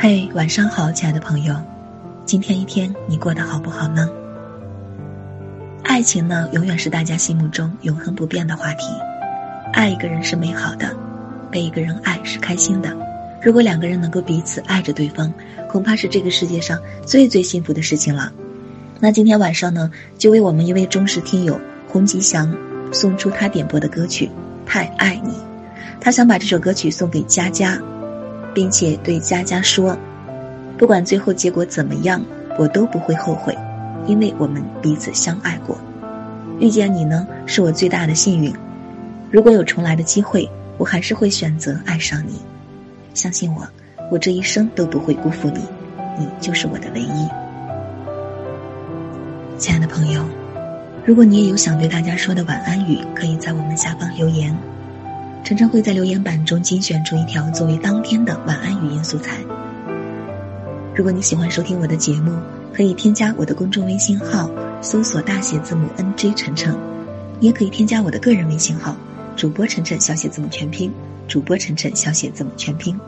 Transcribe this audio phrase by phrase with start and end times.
[0.00, 1.56] 嘿，晚上好，亲爱的朋友，
[2.24, 4.08] 今天一天你过得好不好呢？
[5.82, 8.86] 爱情呢，永远是大家心目中永恒不变的话题。
[9.72, 10.96] 爱一个人是美好的，
[11.50, 12.96] 被一个人爱是开心的。
[13.42, 15.34] 如果两个人能够彼此爱着对方，
[15.68, 18.32] 恐怕是这个世界上最最幸福的事情了。
[19.00, 22.56] 那今天晚上呢，就为我们一位忠实听友洪吉祥
[22.92, 24.26] 送出他点播的歌曲
[24.64, 25.32] 《太爱你》，
[26.00, 27.76] 他想把这首歌曲送给佳佳。
[28.58, 29.96] 并且对佳佳说
[30.76, 32.20] ：“不管最后结果怎么样，
[32.58, 33.56] 我都不会后悔，
[34.04, 35.78] 因为我们彼此相爱过。
[36.58, 38.52] 遇见你呢，是我最大的幸运。
[39.30, 42.32] 如果有重来的机会，我还是会选择爱上你。
[43.14, 43.64] 相信我，
[44.10, 45.60] 我这一生都不会辜负你，
[46.18, 47.28] 你就是我的唯一。”
[49.56, 50.24] 亲爱的朋友，
[51.04, 54.52] 如果你也有想对大家说的晚安语，可以在我们下方留言。
[55.48, 59.38] 晨晨会在留言板中精选出一条作为当天的晚安语音素材。
[60.94, 62.38] 如果你喜欢收听我的节目，
[62.70, 64.50] 可以添加我的公众微信号，
[64.82, 66.76] 搜索大写字母 N J 晨晨，
[67.40, 68.94] 也可以添加我的个人微信号，
[69.36, 70.92] 主播晨晨小写字母全拼，
[71.26, 73.00] 主播晨晨小写字母全拼。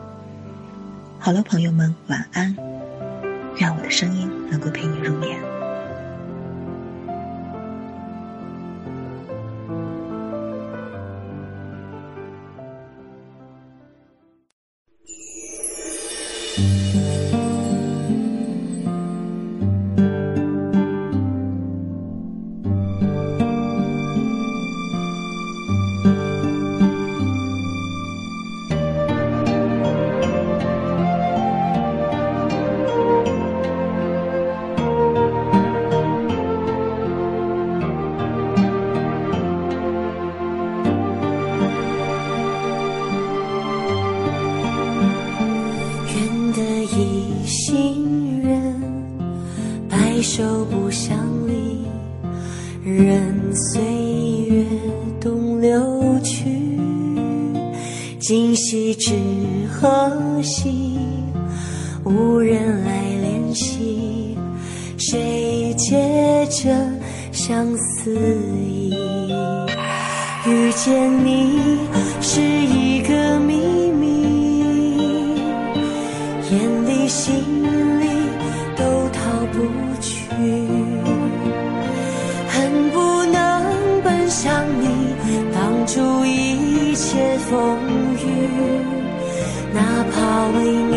[1.19, 2.57] 好了，朋友们，晚安，
[3.59, 5.10] 愿我的声音能够陪你入
[50.13, 51.85] 白首不相离，
[52.83, 53.81] 任岁
[54.49, 54.65] 月
[55.21, 56.49] 东流去。
[58.19, 59.13] 今夕知
[59.71, 60.11] 何
[60.43, 60.99] 夕？
[62.03, 64.37] 无人来怜惜，
[64.97, 66.75] 谁解这
[67.31, 68.13] 相思
[68.67, 68.93] 意？
[70.45, 71.79] 遇见你
[72.19, 72.41] 是
[82.49, 84.85] 恨不能奔向你，
[85.53, 87.77] 挡住一切风
[88.15, 88.25] 雨，
[89.73, 89.79] 哪
[90.11, 90.93] 怕为你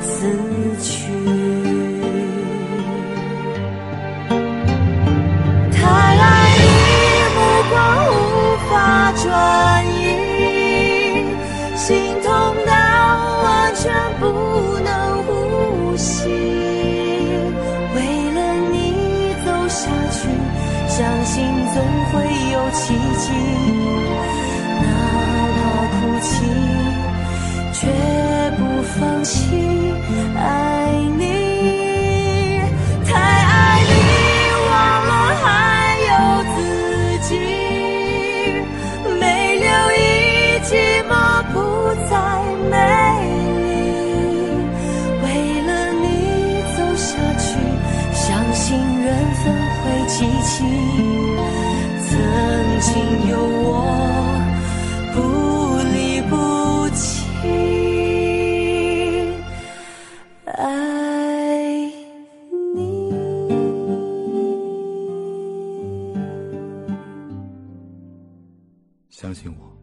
[0.00, 0.08] 死
[0.82, 1.37] 去。
[19.78, 20.28] 下去
[20.88, 21.76] 相信总
[22.10, 22.18] 会
[22.52, 23.30] 有奇迹，
[49.44, 50.64] 怎会记起
[52.08, 52.10] 曾
[52.80, 52.88] 经
[53.28, 53.32] 有
[53.62, 53.72] 我
[55.14, 55.16] 不
[55.92, 56.32] 离不
[56.94, 57.00] 弃
[60.44, 60.50] 爱
[62.74, 62.78] 你
[69.08, 69.77] 相信我。